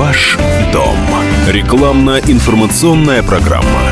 [0.00, 0.38] Ваш
[0.72, 0.96] дом.
[1.46, 3.89] Рекламно-информационная программа.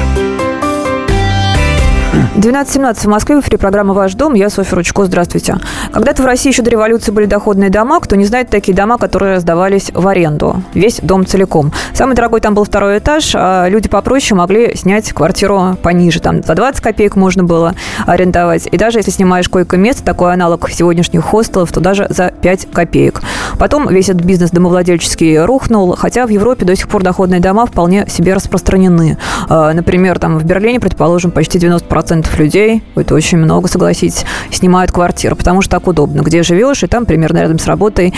[2.18, 4.34] 12.17 в Москве, в эфире программа «Ваш дом».
[4.34, 5.04] Я Софья Ручко.
[5.04, 5.58] Здравствуйте.
[5.92, 8.00] Когда-то в России еще до революции были доходные дома.
[8.00, 10.62] Кто не знает, такие дома, которые сдавались в аренду.
[10.74, 11.72] Весь дом целиком.
[11.94, 16.20] Самый дорогой там был второй этаж, а люди попроще могли снять квартиру пониже.
[16.20, 17.74] Там за 20 копеек можно было
[18.06, 18.68] арендовать.
[18.70, 23.22] И даже если снимаешь койко-место, такой аналог сегодняшних хостелов, то даже за 5 копеек.
[23.58, 28.06] Потом весь этот бизнес домовладельческий рухнул, хотя в Европе до сих пор доходные дома вполне
[28.08, 29.18] себе распространены.
[29.48, 32.07] А, например, там в Берлине, предположим, почти 90%
[32.38, 37.06] людей, это очень много, согласитесь, снимают квартиру, потому что так удобно, где живешь, и там
[37.06, 38.14] примерно рядом с работой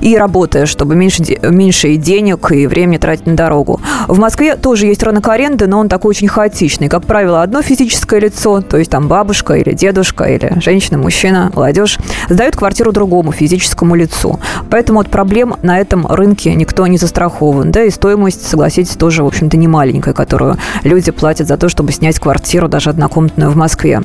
[0.00, 3.80] и работаешь, чтобы меньше, меньше и денег, и времени тратить на дорогу.
[4.06, 6.88] В Москве тоже есть рынок аренды, но он такой очень хаотичный.
[6.88, 11.98] Как правило, одно физическое лицо, то есть там бабушка или дедушка, или женщина, мужчина, молодежь,
[12.28, 14.40] сдают квартиру другому физическому лицу.
[14.70, 17.70] Поэтому от проблем на этом рынке никто не застрахован.
[17.70, 21.92] Да, и стоимость, согласитесь, тоже, в общем-то, не маленькая, которую люди платят за то, чтобы
[21.92, 24.02] снять квартиру, даже однокомнатную в Москве.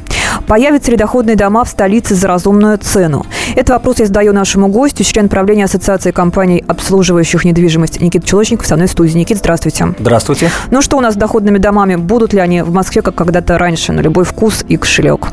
[0.47, 3.25] Появятся ли доходные дома в столице за разумную цену?
[3.55, 8.75] Этот вопрос я задаю нашему гостю, член правления Ассоциации компаний, обслуживающих недвижимость Никита Челочников со
[8.75, 9.17] мной в студии.
[9.17, 9.93] Никит, здравствуйте.
[9.99, 10.49] Здравствуйте.
[10.71, 11.95] Ну что у нас с доходными домами?
[11.95, 15.27] Будут ли они в Москве, как когда-то раньше, на любой вкус и кошелек?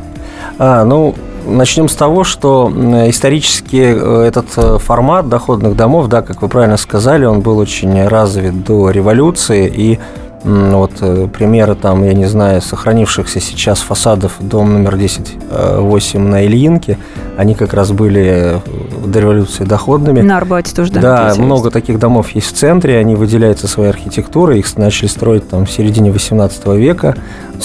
[0.57, 1.15] А, ну,
[1.45, 2.71] Начнем с того, что
[3.09, 8.07] исторически э, этот э, формат доходных домов, да, как вы правильно сказали, он был очень
[8.07, 9.99] развит до революции, и
[10.43, 16.97] вот э, примеры там, я не знаю, сохранившихся сейчас фасадов дом номер 10-8 на Ильинке,
[17.37, 18.61] они как раз были
[19.05, 20.21] до революции доходными.
[20.21, 21.01] На Арбате тоже, да?
[21.01, 21.73] Да, много есть.
[21.73, 26.11] таких домов есть в центре, они выделяются своей архитектурой, их начали строить там в середине
[26.11, 27.15] 18 века,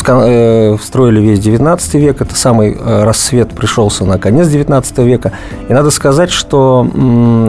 [0.06, 5.32] э, строили весь 19 век, это самый э, рассвет пришелся на конец 19 века.
[5.68, 6.86] И надо сказать, что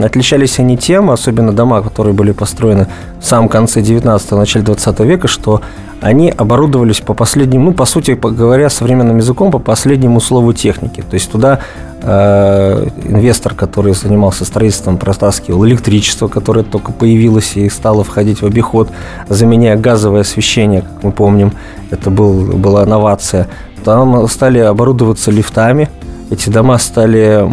[0.04, 2.88] отличались они тем, особенно дома, которые были построены
[3.20, 5.62] в самом конце 19 начале 20 века, что
[6.02, 11.02] они оборудовались по последнему, ну, по сути говоря, современным языком, по последнему слову техники.
[11.02, 11.60] То есть туда
[12.02, 18.90] э, инвестор, который занимался строительством, протаскивал электричество, которое только появилось и стало входить в обиход,
[19.28, 21.54] заменяя газовое освещение, как мы помним,
[21.90, 23.48] это был, была новация.
[23.84, 25.90] Там стали оборудоваться лифтами,
[26.30, 27.48] эти дома стали,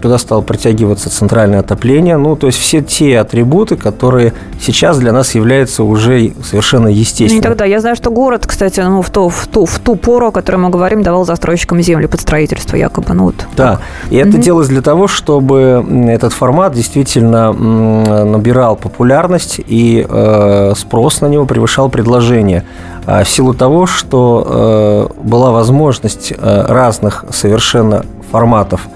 [0.00, 5.34] туда стало притягиваться центральное отопление, ну, то есть все те атрибуты, которые сейчас для нас
[5.34, 7.44] являются уже совершенно естественными.
[7.44, 10.28] Ну, тогда я знаю, что город, кстати, ну, в, ту, в, ту, в ту пору,
[10.28, 13.34] о которой мы говорим, давал застройщикам землю под строительство якобы, ну, вот.
[13.56, 13.80] Да, так.
[14.10, 14.38] и это угу.
[14.38, 21.88] делалось для того, чтобы этот формат действительно набирал популярность и э, спрос на него превышал
[21.88, 22.64] предложение.
[23.06, 28.88] А в силу того, что э, была возможность э, разных совершенно форматов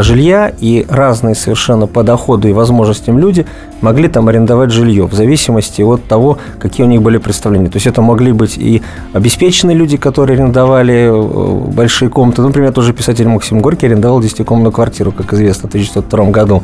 [0.00, 3.46] жилья, и разные совершенно по доходу и возможностям люди
[3.82, 7.68] могли там арендовать жилье в зависимости от того, какие у них были представления.
[7.68, 8.80] То есть это могли быть и
[9.12, 12.42] обеспеченные люди, которые арендовали э, большие комнаты.
[12.42, 16.62] Например, тоже писатель Максим Горький арендовал 10-комнатную квартиру, как известно, в 1902 году.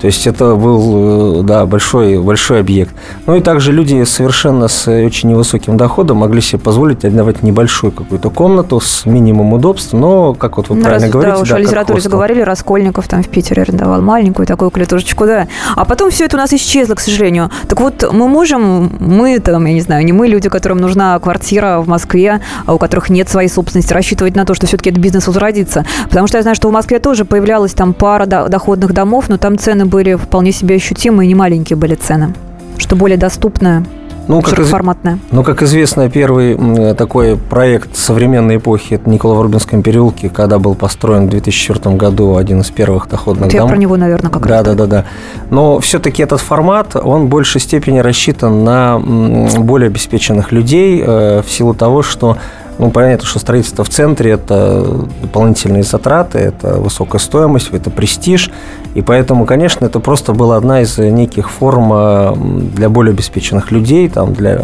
[0.00, 2.94] То есть это был, э, да, большой, большой объект.
[3.26, 8.30] Ну и также люди совершенно с очень невысоким доходом могли себе позволить арендовать небольшую какую-то
[8.30, 12.00] комнату с минимум удобств, но, как вот вы ну, правильно говорите, да, да, о литературе
[12.00, 15.46] заговорили, Раскольников там в Питере арендовал маленькую такую клетушечку, да.
[15.76, 17.50] А потом все это у нас исчезло, к сожалению.
[17.68, 21.78] Так вот, мы можем, мы там, я не знаю, не мы, люди, которым нужна квартира
[21.80, 25.26] в Москве, а у которых нет своей собственности, рассчитывать на то, что все-таки этот бизнес
[25.28, 25.84] возродится.
[26.08, 29.58] Потому что я знаю, что в Москве тоже появлялась там пара доходных домов, но там
[29.58, 32.34] цены были вполне себе ощутимые, не маленькие были цены.
[32.78, 33.84] Что более доступное
[34.30, 35.14] ну, как широкоформатная.
[35.14, 35.20] Из...
[35.32, 40.74] Ну, как известно, первый такой проект современной эпохи– это Никола в Рубинском переулке, когда был
[40.74, 43.54] построен в 2004 году один из первых доходных домов.
[43.54, 44.64] Я про него, наверное, как да, раз.
[44.64, 45.04] Да, да, да.
[45.50, 51.50] Но все-таки этот формат, он в большей степени рассчитан на более обеспеченных людей э, в
[51.50, 52.36] силу того, что
[52.80, 54.82] ну, понятно, что строительство в центре– это
[55.20, 58.50] дополнительные затраты, это высокая стоимость, это престиж.
[58.94, 62.34] И поэтому, конечно, это просто была одна из неких форм э,
[62.74, 64.62] для более обеспеченных людей, там, для э,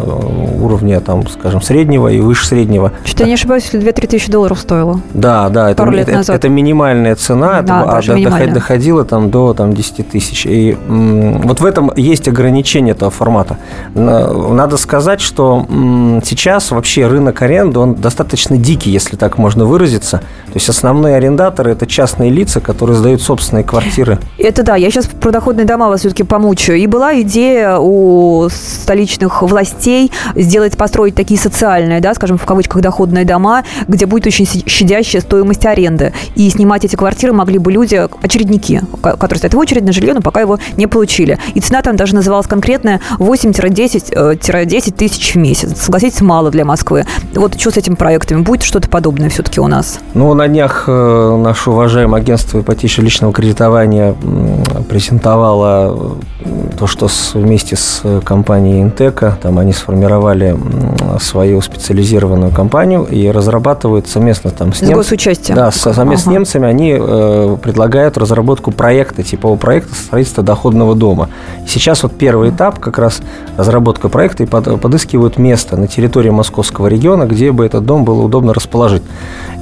[0.59, 2.91] уровня, там, скажем, среднего и выше среднего.
[3.05, 4.99] Что-то я не ошибаюсь, если 2-3 тысячи долларов стоило.
[5.13, 8.53] Да, да, это, лет это, это минимальная цена, да, это, а минимальная.
[8.53, 10.45] доходило там, до там, 10 тысяч.
[10.47, 13.57] И вот в этом есть ограничение этого формата.
[13.93, 15.65] Надо сказать, что
[16.25, 20.19] сейчас вообще рынок аренды, он достаточно дикий, если так можно выразиться.
[20.45, 24.17] То есть основные арендаторы– это частные лица, которые сдают собственные квартиры.
[24.37, 26.79] Это да, я сейчас про доходные дома вас все-таки помучаю.
[26.79, 33.25] И была идея у столичных властей сделать, построить такие социальные, да, скажем, в кавычках, доходные
[33.25, 36.13] дома, где будет очень щадящая стоимость аренды.
[36.35, 40.21] И снимать эти квартиры могли бы люди, очередники, которые стоят в очередь на жилье, но
[40.21, 41.39] пока его не получили.
[41.55, 45.77] И цена там даже называлась конкретная 8-10 10 тысяч в месяц.
[45.81, 47.05] Согласитесь, мало для Москвы.
[47.35, 48.41] Вот что с этими проектами?
[48.41, 49.99] Будет что-то подобное все-таки у нас?
[50.13, 54.15] Ну, на днях э, наше уважаемое агентство ипотечного личного кредитования
[54.89, 56.17] презентовало
[56.77, 60.57] то, что с, вместе с компанией Интека, там они сформировали
[61.19, 64.97] свою специализированную компанию и разрабатывают совместно там с, с немцами.
[64.97, 65.55] госучастием.
[65.55, 66.17] Да, совместно ага.
[66.17, 71.29] с немцами они э, предлагают разработку проекта, типового проекта строительства доходного дома.
[71.67, 73.19] Сейчас вот первый этап, как раз
[73.57, 78.21] разработка проекта, и под, подыскивают место на территории московского региона, где бы этот дом было
[78.21, 79.03] удобно расположить.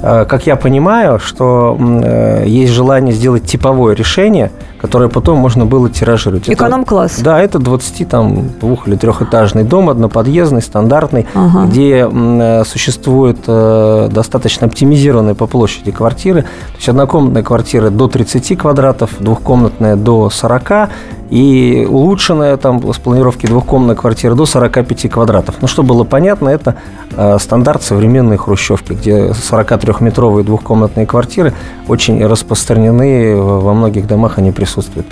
[0.02, 5.88] Э, как я понимаю, что э, есть желание сделать типовое решение, которое потом можно было
[5.90, 6.48] тиражировать.
[6.48, 7.05] Эконом-класс.
[7.22, 11.66] Да, это 20 там двух- или трехэтажный дом, одноподъездный, стандартный, ага.
[11.66, 16.42] где э, существует достаточно оптимизированные по площади квартиры.
[16.42, 20.90] То есть однокомнатная квартира до 30 квадратов, двухкомнатная до 40,
[21.30, 25.56] и улучшенная там с планировки двухкомнатной квартиры до 45 квадратов.
[25.60, 26.76] Ну, чтобы было понятно, это
[27.16, 31.52] э, стандарт современной хрущевки, где 43-метровые двухкомнатные квартиры
[31.88, 35.06] очень распространены, во многих домах они присутствуют.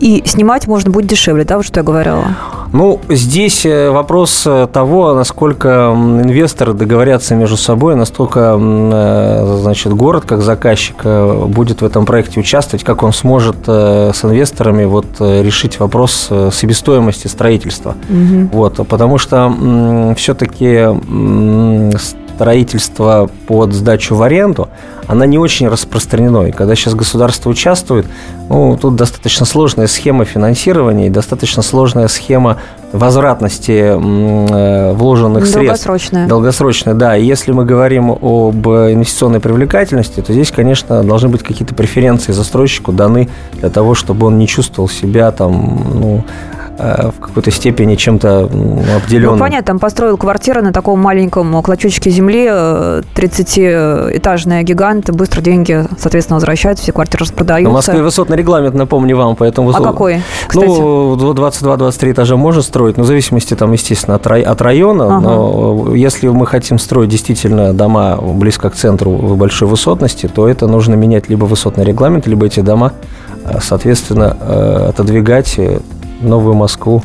[0.00, 2.24] И снимать можно будет дешевле, да, вот что я говорила?
[2.72, 10.24] Ну, здесь э, вопрос э, того, насколько инвесторы договорятся между собой, настолько, э, значит, город
[10.26, 16.28] как заказчик будет в этом проекте участвовать, как он сможет с инвесторами вот решить вопрос
[16.52, 17.94] себестоимости строительства.
[18.08, 18.48] Угу.
[18.52, 20.86] Вот, потому что все-таки
[22.38, 24.68] строительство под сдачу в аренду,
[25.08, 26.46] она не очень распространена.
[26.46, 28.06] И когда сейчас государство участвует,
[28.48, 32.58] ну, тут достаточно сложная схема финансирования и достаточно сложная схема
[32.92, 35.86] возвратности э, вложенных средств.
[35.86, 36.28] Долгосрочная.
[36.28, 37.16] Долгосрочная, да.
[37.16, 42.92] И если мы говорим об инвестиционной привлекательности, то здесь, конечно, должны быть какие-то преференции застройщику
[42.92, 46.24] даны для того, чтобы он не чувствовал себя там, ну,
[46.78, 49.34] в какой-то степени чем-то обделенным.
[49.34, 56.36] Ну, понятно, там построил квартиру на таком маленьком клочочке земли, 30-этажная гигант, быстро деньги, соответственно,
[56.36, 57.70] возвращаются, все квартиры распродаются.
[57.70, 59.70] В Москве высотный регламент, напомню вам, поэтому...
[59.70, 60.66] А какой, кстати?
[60.66, 64.42] Ну, 22-23 этажа можно строить, но в зависимости, там, естественно, от, рай...
[64.42, 65.20] от района, ага.
[65.20, 70.94] но если мы хотим строить действительно дома близко к центру большой высотности, то это нужно
[70.94, 72.92] менять либо высотный регламент, либо эти дома,
[73.44, 75.58] э, соответственно, э, отодвигать
[76.20, 77.02] Новую Москву,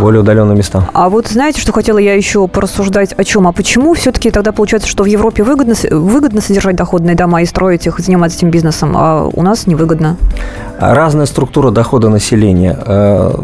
[0.00, 0.88] более удаленные места.
[0.92, 3.46] А вот знаете, что хотела я еще порассуждать о чем?
[3.48, 7.86] А почему все-таки тогда получается, что в Европе выгодно, выгодно содержать доходные дома и строить
[7.86, 10.16] их, заниматься этим бизнесом, а у нас невыгодно?
[10.78, 12.78] Разная структура дохода населения.
[12.86, 13.34] Э,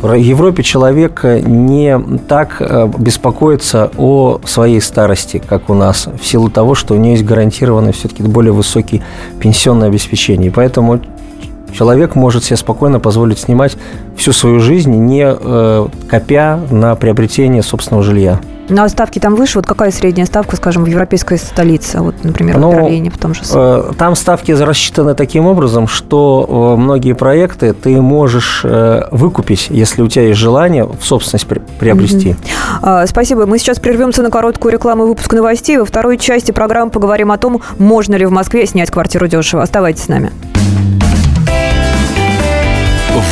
[0.00, 6.50] в Европе человек не так э, беспокоится о своей старости, как у нас, в силу
[6.50, 9.02] того, что у нее есть гарантированное все-таки более высокий
[9.40, 10.50] пенсионное обеспечение.
[10.50, 11.00] И поэтому
[11.72, 13.76] Человек может себе спокойно позволить снимать
[14.16, 18.40] всю свою жизнь, не э, копя на приобретение собственного жилья.
[18.70, 19.58] Ну, а ставки там выше?
[19.58, 22.00] Вот какая средняя ставка, скажем, в европейской столице?
[22.00, 26.74] Вот, например, ну, в Берлине, в том же э, Там ставки рассчитаны таким образом, что
[26.76, 31.60] э, многие проекты ты можешь э, выкупить, если у тебя есть желание в собственность при,
[31.78, 32.36] приобрести.
[32.82, 33.06] Mm-hmm.
[33.06, 33.46] Спасибо.
[33.46, 35.78] Мы сейчас прервемся на короткую рекламу и выпуск новостей.
[35.78, 39.62] Во второй части программы поговорим о том, можно ли в Москве снять квартиру дешево.
[39.62, 40.30] Оставайтесь с нами.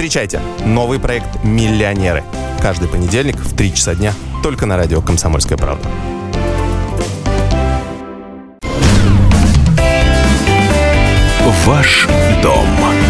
[0.00, 2.24] Встречайте новый проект «Миллионеры».
[2.62, 5.86] Каждый понедельник в 3 часа дня только на радио «Комсомольская правда».
[11.66, 12.08] Ваш
[12.42, 12.66] дом.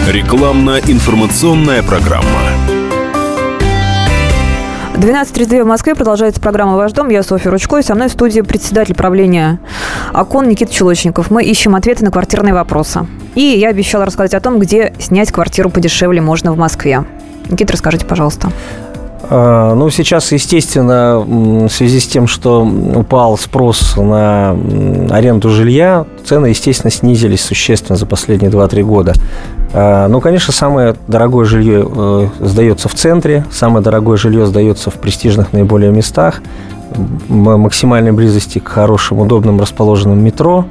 [0.09, 2.27] Рекламно-информационная программа.
[4.97, 7.09] 12.32 в Москве продолжается программа «Ваш дом».
[7.09, 9.61] Я Софья Ручко, и со мной в студии председатель правления
[10.13, 11.31] ОКОН Никита Челочников.
[11.31, 13.07] Мы ищем ответы на квартирные вопросы.
[13.35, 17.05] И я обещала рассказать о том, где снять квартиру подешевле можно в Москве.
[17.49, 18.51] Никита, расскажите, пожалуйста.
[19.33, 24.57] А, ну, сейчас, естественно, в связи с тем, что упал спрос на
[25.11, 29.15] аренду жилья, цены, естественно, снизились существенно за последние 2-3 года.
[29.73, 34.95] А, ну, конечно, самое дорогое жилье э, сдается в центре, самое дорогое жилье сдается в
[34.95, 36.43] престижных наиболее местах,
[36.91, 40.65] в максимальной близости к хорошим, удобным расположенным метро.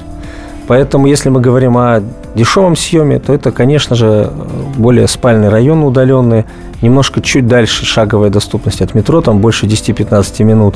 [0.70, 2.04] Поэтому, если мы говорим о
[2.36, 4.32] дешевом съеме, то это, конечно же,
[4.78, 6.46] более спальный район удаленный,
[6.84, 10.76] немножко чуть дальше шаговая доступность от метро, там больше 10-15 минут.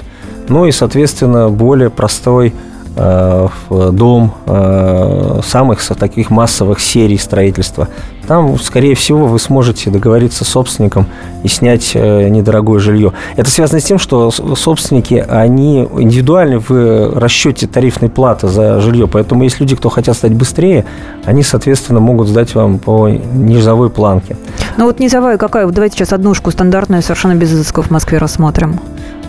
[0.50, 2.56] Ну и, соответственно, более простой
[2.96, 7.88] в дом э, самых таких массовых серий строительства.
[8.28, 11.08] Там, скорее всего, вы сможете договориться с собственником
[11.44, 13.12] и снять э, недорогое жилье.
[13.36, 19.08] Это связано с тем, что собственники, они индивидуальны в расчете тарифной платы за жилье.
[19.08, 20.86] Поэтому есть люди, кто хотят стать быстрее,
[21.26, 24.38] они, соответственно, могут сдать вам по низовой планке.
[24.78, 25.68] Ну вот низовая какая?
[25.68, 28.80] Давайте сейчас однушку стандартную, совершенно без изысков в Москве рассмотрим.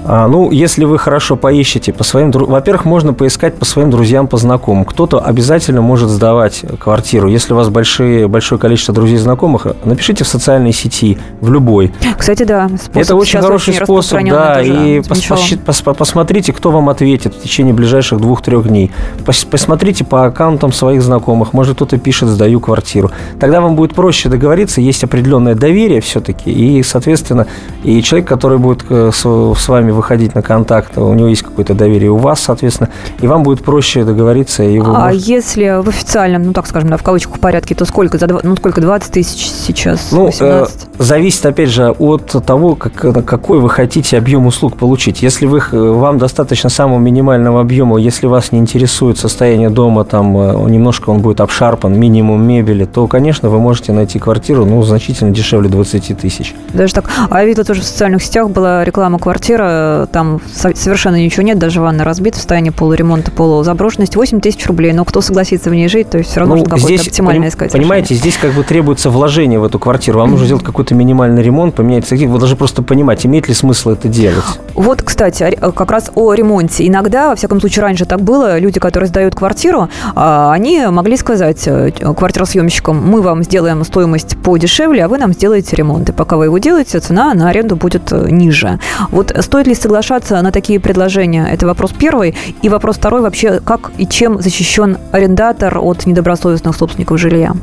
[0.05, 2.31] А, ну, если вы хорошо поищете по своим...
[2.31, 4.85] Во-первых, можно поискать по своим друзьям, по знакомым.
[4.85, 7.29] Кто-то обязательно может сдавать квартиру.
[7.29, 11.93] Если у вас большие, большое количество друзей и знакомых, напишите в социальной сети, в любой.
[12.19, 12.69] Кстати, да.
[12.93, 14.61] Это очень хороший очень способ, да.
[14.63, 18.91] И пос, пос, пос, посмотрите, кто вам ответит в течение ближайших двух-трех дней.
[19.25, 21.53] Пос, посмотрите по аккаунтам своих знакомых.
[21.53, 23.11] Может, кто-то пишет «сдаю квартиру».
[23.41, 26.51] Тогда вам будет проще договориться, есть определенное доверие все-таки.
[26.51, 27.47] И, соответственно,
[27.83, 31.75] и человек, который будет э, с, с вами выходить на контакт, у него есть какое-то
[31.75, 34.63] доверие у вас, соответственно, и вам будет проще договориться.
[34.63, 35.33] И вы а можете...
[35.33, 38.19] если в официальном, ну так скажем, да, в кавычках порядке, то сколько?
[38.19, 40.13] За, ну сколько, 20 тысяч сейчас?
[40.13, 40.67] Ну, э,
[40.99, 45.23] зависит, опять же, от того, как, какой вы хотите объем услуг получить.
[45.23, 50.71] Если вы, вам достаточно самого минимального объема, если вас не интересует состояние дома, там э,
[50.71, 55.69] немножко он будет обшарпан, минимум мебели, то, конечно, вы можете найти квартиру, ну, значительно дешевле
[55.69, 56.55] 20 тысяч.
[56.73, 57.11] Даже так.
[57.31, 61.81] А я видела тоже в социальных сетях была реклама квартира там совершенно ничего нет, даже
[61.81, 64.93] ванна разбита в состоянии полуремонта, полузаброшенности, 8 тысяч рублей.
[64.93, 67.49] Но кто согласится в ней жить, то есть все равно ну, нужно какое-то оптимальное поним,
[67.49, 68.31] искать Понимаете, решение.
[68.31, 70.21] здесь как бы требуется вложение в эту квартиру.
[70.21, 72.35] Вам нужно сделать какой-то минимальный ремонт, поменять сантехнику.
[72.35, 74.45] Вы должны просто понимать, имеет ли смысл это делать.
[74.75, 76.87] Вот, кстати, как раз о ремонте.
[76.87, 81.63] Иногда, во всяком случае, раньше так было, люди, которые сдают квартиру, а, они могли сказать
[81.67, 86.09] э, квартиросъемщикам, мы вам сделаем стоимость подешевле, а вы нам сделаете ремонт.
[86.09, 88.79] И пока вы его делаете, цена на аренду будет э, ниже.
[89.11, 91.49] Вот стоит ли соглашаться на такие предложения?
[91.51, 92.35] Это вопрос первый.
[92.63, 97.55] И вопрос второй вообще, как и чем защищен арендатор от недобросовестных собственников жилья?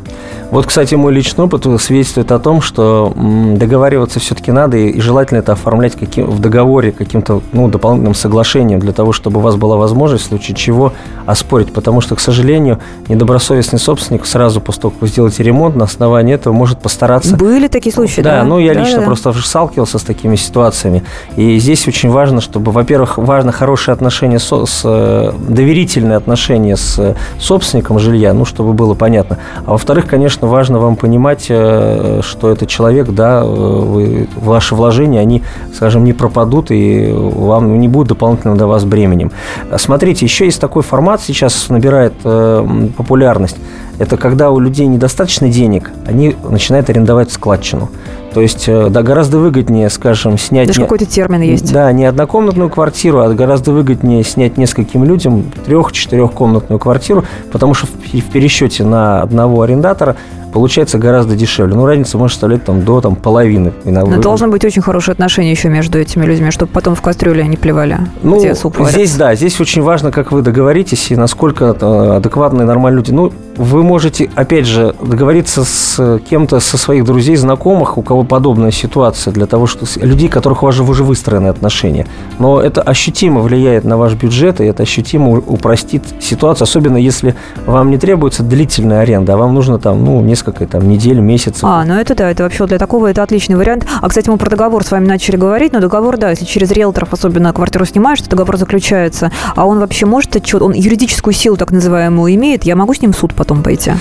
[0.51, 5.53] Вот, кстати, мой личный опыт свидетельствует о том, что договариваться все-таки надо, и желательно это
[5.53, 10.25] оформлять каким, в договоре каким-то ну, дополнительным соглашением для того, чтобы у вас была возможность
[10.25, 10.93] в случае чего
[11.25, 11.71] оспорить.
[11.73, 16.35] Потому что, к сожалению, недобросовестный собственник сразу после того, как вы сделаете ремонт, на основании
[16.35, 17.37] этого может постараться...
[17.37, 18.41] Были такие случаи, да?
[18.41, 19.05] Да, ну я да, лично да.
[19.05, 21.03] просто сталкивался с такими ситуациями.
[21.37, 27.15] И здесь очень важно, чтобы, во-первых, важно хорошие отношения со, с э, доверительные отношения с
[27.39, 29.37] собственником жилья, ну, чтобы было понятно.
[29.65, 35.19] А во-вторых, конечно, важно вам понимать, э, что этот человек, да, э, вы, ваши вложения,
[35.19, 35.43] они,
[35.73, 39.31] скажем, не пропадут и вам не будут дополнительным для вас бременем.
[39.77, 42.13] Смотрите, еще есть такой формат, сейчас набирает
[42.97, 43.57] популярность.
[43.99, 47.89] Это когда у людей недостаточно денег, они начинают арендовать складчину.
[48.33, 50.67] То есть, э, да, гораздо выгоднее, скажем, снять...
[50.67, 50.85] Даже не...
[50.85, 51.71] какой-то термин есть.
[51.71, 58.31] Да, не однокомнатную квартиру, а гораздо выгоднее снять нескольким людям трех-четырехкомнатную квартиру, потому что в
[58.31, 60.15] пересчете на одного арендатора
[60.51, 61.75] получается гораздо дешевле.
[61.75, 63.73] Ну, разница может составлять там, до там, половины.
[63.85, 67.57] Но должно быть очень хорошее отношение еще между этими людьми, чтобы потом в кастрюле они
[67.57, 72.15] плевали, ну, где суп Здесь, да, здесь очень важно, как вы договоритесь и насколько э,
[72.17, 73.11] адекватные, нормальные люди.
[73.11, 73.31] Ну,
[73.61, 79.31] вы можете, опять же, договориться с кем-то, со своих друзей, знакомых, у кого подобная ситуация,
[79.31, 82.07] для того, что людей, которых у вас же уже выстроены отношения.
[82.39, 87.91] Но это ощутимо влияет на ваш бюджет, и это ощутимо упростит ситуацию, особенно если вам
[87.91, 91.63] не требуется длительная аренда, а вам нужно там, ну, несколько там, недель, месяцев.
[91.63, 93.85] А, ну это да, это вообще для такого это отличный вариант.
[94.01, 97.13] А, кстати, мы про договор с вами начали говорить, но договор, да, если через риэлторов
[97.13, 102.33] особенно квартиру снимаешь, то договор заключается, а он вообще может он юридическую силу так называемую
[102.35, 103.93] имеет, я могу с ним в суд потом пойти?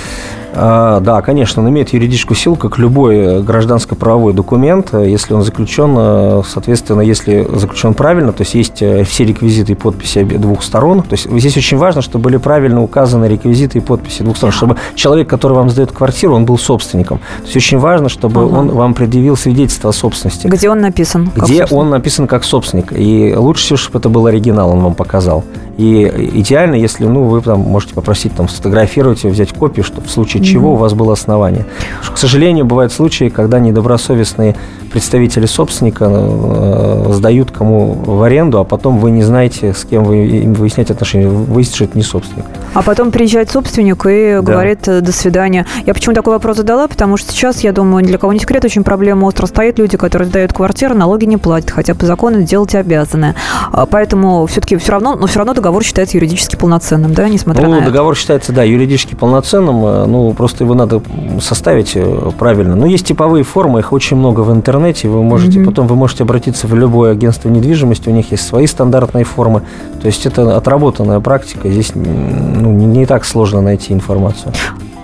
[0.52, 6.42] А, да, конечно, он имеет юридическую силу, как любой гражданско-правовой документ, если он заключен, э,
[6.46, 11.02] соответственно, если заключен правильно, то есть есть э, все реквизиты и подписи двух сторон.
[11.02, 14.76] То есть здесь очень важно, чтобы были правильно указаны реквизиты и подписи двух сторон, чтобы
[14.94, 17.18] человек, который вам сдает квартиру, он был собственником.
[17.18, 18.56] То есть очень важно, чтобы угу.
[18.56, 20.48] он вам предъявил свидетельство о собственности.
[20.48, 21.30] Где он написан?
[21.36, 22.92] Где он написан как собственник.
[22.92, 25.44] И лучше всего, чтобы это был оригинал, он вам показал.
[25.76, 26.02] И
[26.34, 30.39] идеально, если ну, вы там можете попросить там сфотографировать его, взять копию, чтобы в случае
[30.40, 31.66] случае чего у вас было основание.
[32.12, 34.56] К сожалению, бывают случаи, когда недобросовестные
[34.90, 40.26] представители собственника э, сдают кому в аренду, а потом вы не знаете, с кем вы
[40.26, 41.28] им выяснять отношения.
[41.28, 42.44] Выяснится, что это не собственник.
[42.74, 44.42] А потом приезжает собственник и да.
[44.42, 45.66] говорит э, «до свидания».
[45.86, 46.88] Я почему такой вопрос задала?
[46.88, 49.78] Потому что сейчас, я думаю, для кого не секрет, очень проблема остро стоит.
[49.78, 53.34] Люди, которые сдают квартиру, налоги не платят, хотя по закону делать обязаны.
[53.72, 57.78] А, поэтому все-таки все равно, но все равно договор считается юридически полноценным, да, несмотря ну,
[57.78, 58.20] на договор это.
[58.20, 59.84] считается, да, юридически полноценным.
[59.84, 61.02] Э, ну, просто его надо
[61.40, 61.96] составить
[62.38, 62.76] правильно.
[62.76, 65.64] Но есть типовые формы, их очень много в интернете интернете, вы можете, mm-hmm.
[65.64, 69.62] потом вы можете обратиться в любое агентство недвижимости, у них есть свои стандартные формы.
[70.00, 74.52] То есть это отработанная практика, здесь ну, не, не так сложно найти информацию.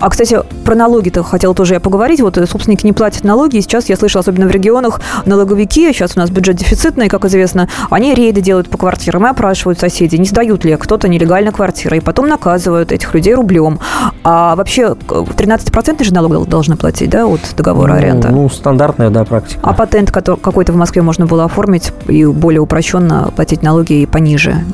[0.00, 2.20] А, кстати, про налоги-то хотела тоже я поговорить.
[2.20, 6.16] Вот э, собственники не платят налоги, и сейчас я слышала, особенно в регионах, налоговики, сейчас
[6.16, 10.26] у нас бюджет дефицитный, как известно, они рейды делают по квартирам и опрашивают соседей, не
[10.26, 13.78] сдают ли кто-то нелегально квартиры, и потом наказывают этих людей рублем.
[14.22, 18.28] А вообще 13% же налог должны платить, да, от договора ну, аренды?
[18.28, 19.60] Ну, стандартная, да, практика.
[19.62, 24.64] А патент какой-то в Москве можно было оформить и более упрощенно платить налоги и пониже?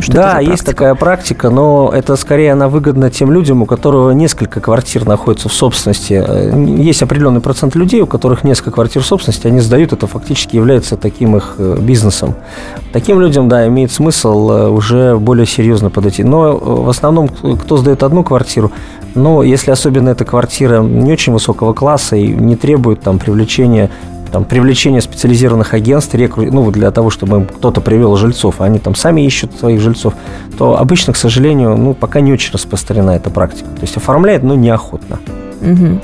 [0.00, 4.61] Что да, есть такая практика, но это скорее она выгодна тем людям, у которых несколько
[4.62, 6.24] квартир находится в собственности.
[6.26, 10.56] Э, есть определенный процент людей, у которых несколько квартир в собственности, они сдают, это фактически
[10.56, 12.34] является таким их э, бизнесом.
[12.92, 16.24] Таким людям, да, имеет смысл э, уже более серьезно подойти.
[16.24, 18.72] Но в основном, кто сдает одну квартиру,
[19.14, 23.90] но если особенно эта квартира не очень высокого класса и не требует там привлечения
[24.32, 26.44] там, привлечение специализированных агентств, рекру...
[26.50, 30.14] ну, для того, чтобы кто-то привел жильцов, а они там сами ищут своих жильцов,
[30.58, 33.68] то обычно, к сожалению, ну, пока не очень распространена эта практика.
[33.68, 35.18] То есть оформляет, но неохотно.
[35.60, 36.00] Угу.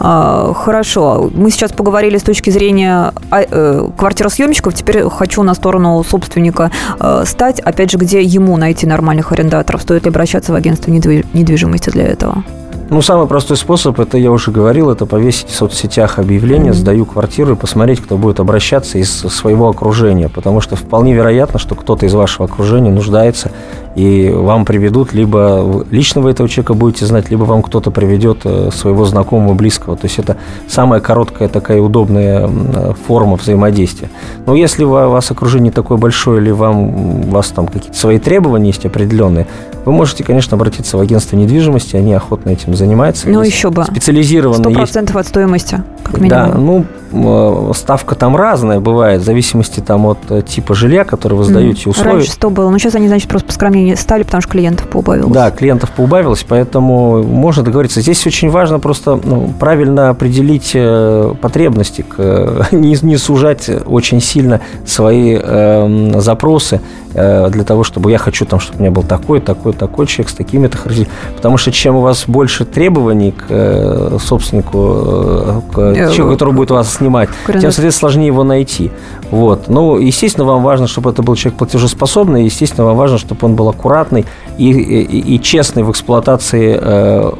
[0.00, 1.30] А, хорошо.
[1.34, 4.74] Мы сейчас поговорили с точки зрения а, э, квартиросъемщиков.
[4.74, 6.70] Теперь хочу на сторону собственника
[7.00, 7.60] э, стать.
[7.60, 9.82] Опять же, где ему найти нормальных арендаторов?
[9.82, 12.44] Стоит ли обращаться в агентство недвижимости для этого?
[12.90, 17.52] Ну, самый простой способ, это я уже говорил, это повесить в соцсетях объявление, сдаю квартиру
[17.52, 20.30] и посмотреть, кто будет обращаться из своего окружения.
[20.30, 23.52] Потому что вполне вероятно, что кто-то из вашего окружения нуждается,
[23.98, 28.70] и вам приведут, либо лично вы этого человека будете знать, либо вам кто-то приведет э,
[28.72, 29.96] своего знакомого, близкого.
[29.96, 30.36] То есть это
[30.68, 32.48] самая короткая такая удобная
[33.06, 34.08] форма взаимодействия.
[34.46, 38.68] Но если у вас окружение такое большое, или вам, у вас там какие-то свои требования
[38.68, 39.48] есть определенные,
[39.84, 43.28] вы можете, конечно, обратиться в агентство недвижимости, они охотно этим занимаются.
[43.28, 43.84] Ну, еще бы.
[43.84, 44.60] Специализированные.
[44.60, 46.28] Сто процентов от стоимости, как минимум.
[46.28, 51.36] Да, ну, э, ставка там разная бывает, в зависимости там от э, типа жилья, которое
[51.36, 52.04] вы сдаете, mm.
[52.04, 53.52] Раньше 100 было, но сейчас они, значит, просто по
[53.88, 55.32] скромнее стали, потому что клиентов поубавилось.
[55.32, 58.00] Да, клиентов поубавилось, поэтому можно договориться.
[58.00, 62.04] Здесь очень важно просто ну, правильно определить э, потребности,
[62.72, 66.80] не, не сужать очень сильно свои э, запросы
[67.50, 70.34] для того, чтобы я хочу, там, чтобы у меня был такой, такой, такой человек с
[70.34, 71.34] такими-то характеристиками.
[71.36, 75.74] Потому что чем у вас больше требований к э, собственнику, э, к
[76.14, 78.90] человеку, который будет вас снимать, тем, соответственно, сложнее его найти.
[79.30, 79.68] Вот.
[79.68, 83.68] Ну, естественно, вам важно, чтобы это был человек платежеспособный, естественно, вам важно, чтобы он был
[83.68, 84.24] аккуратный
[84.56, 86.78] и, и, и честный в эксплуатации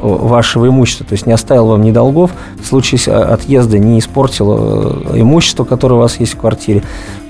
[0.01, 1.07] вашего имущества.
[1.07, 5.99] То есть не оставил вам ни долгов, в случае отъезда не испортил имущество, которое у
[5.99, 6.83] вас есть в квартире.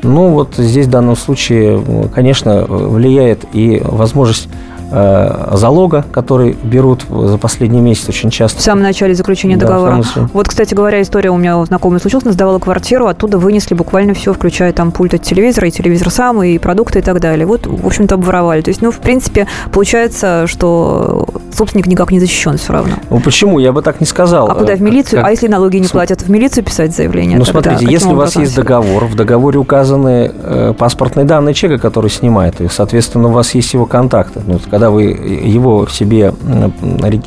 [0.03, 1.83] Ну, вот здесь в данном случае,
[2.15, 4.49] конечно, влияет и возможность
[4.91, 8.59] Э, залога, который берут за последний месяц очень часто.
[8.59, 10.03] В самом начале заключения да, договора.
[10.33, 14.33] Вот, кстати говоря, история у меня знакомая случилась, она сдавала квартиру, оттуда вынесли буквально все,
[14.33, 17.47] включая там пульт от телевизора, и телевизор сам, и продукты и так далее.
[17.47, 18.63] Вот, в общем-то, обворовали.
[18.63, 22.95] То есть, ну, в принципе, получается, что собственник никак не защищен все равно.
[23.11, 23.59] Ну, почему?
[23.59, 24.51] Я бы так не сказал.
[24.51, 25.21] А куда, в милицию?
[25.21, 25.29] Как...
[25.29, 27.39] А если налоги не платят, в милицию писать заявление?
[27.39, 27.71] Ну, тогда?
[27.73, 32.61] смотрите, если у вас есть договор, в договоре указаны э, паспортные данные человека, который снимает,
[32.63, 34.41] и, соответственно, у вас есть его контакты.
[34.47, 36.33] Ну, когда вы его в себе,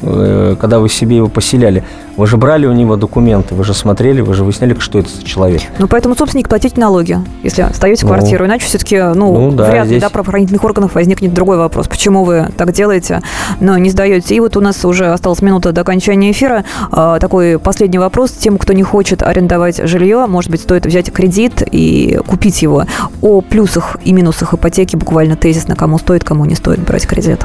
[0.01, 1.83] э, когда вы себе его поселяли,
[2.15, 5.23] вы же брали у него документы, вы же смотрели, вы же выясняли, что это за
[5.23, 5.61] человек.
[5.79, 8.45] Ну, поэтому собственник платить налоги, если сдаете ну, квартиру.
[8.45, 10.01] Иначе все-таки, ну, ну да, вряд ли, здесь...
[10.01, 11.87] да, правоохранительных органов возникнет другой вопрос.
[11.87, 13.21] Почему вы так делаете,
[13.59, 14.35] но не сдаете?
[14.35, 16.63] И вот у нас уже осталась минута до окончания эфира.
[16.91, 20.25] А, такой последний вопрос тем, кто не хочет арендовать жилье.
[20.25, 22.85] Может быть, стоит взять кредит и купить его.
[23.21, 27.40] О плюсах и минусах ипотеки буквально тезисно, кому стоит, кому не стоит брать кредит.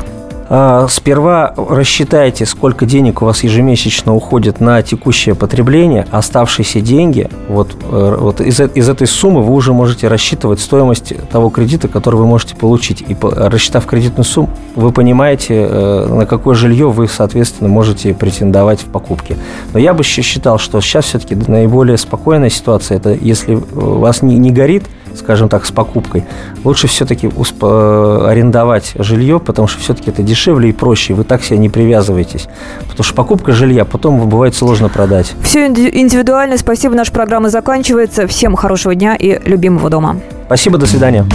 [0.48, 7.76] А, сперва рассчитайте, сколько денег у вас ежемесячно уходит на текущее потребление, оставшиеся деньги, вот,
[7.82, 12.26] э, вот из, из этой суммы вы уже можете рассчитывать стоимость того кредита, который вы
[12.26, 13.04] можете получить.
[13.06, 18.86] И рассчитав кредитную сумму, вы понимаете, э, на какое жилье вы, соответственно, можете претендовать в
[18.86, 19.36] покупке.
[19.72, 24.36] Но я бы считал, что сейчас все-таки наиболее спокойная ситуация, это если у вас не,
[24.38, 24.84] не горит
[25.18, 26.24] скажем так, с покупкой,
[26.64, 31.14] лучше все-таки э, арендовать жилье, потому что все-таки это дешевле и проще.
[31.14, 32.48] Вы так себя не привязываетесь.
[32.82, 35.34] Потому что покупка жилья потом бывает сложно продать.
[35.42, 36.58] Все индивидуально.
[36.58, 36.94] Спасибо.
[36.94, 38.26] Наша программа заканчивается.
[38.26, 40.20] Всем хорошего дня и любимого дома.
[40.46, 40.78] Спасибо.
[40.78, 41.26] До свидания.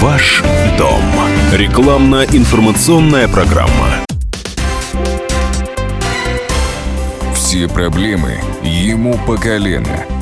[0.00, 0.42] Ваш
[0.78, 1.02] дом.
[1.52, 4.04] Рекламно-информационная программа.
[7.34, 10.21] Все проблемы ему по колено.